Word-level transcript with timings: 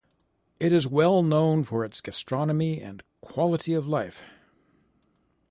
It 0.59 0.73
is 0.73 0.87
well 0.87 1.21
known 1.21 1.63
for 1.63 1.85
its 1.85 2.01
gastronomy 2.01 2.81
and 2.81 3.03
quality 3.21 3.75
of 3.75 3.85
life. 3.85 4.23